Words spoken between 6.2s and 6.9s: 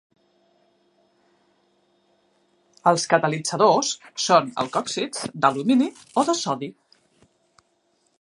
o de sodi.